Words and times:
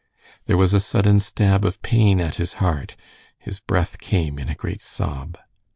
There 0.45 0.57
was 0.57 0.73
a 0.73 0.79
sudden 0.79 1.19
stab 1.19 1.63
of 1.63 1.79
pain 1.83 2.19
at 2.19 2.33
his 2.41 2.53
heart, 2.53 2.95
his 3.37 3.59
breath 3.59 3.99
came 3.99 4.39
in 4.39 4.49
a 4.49 4.55
great 4.55 4.81
sob. 4.81 5.37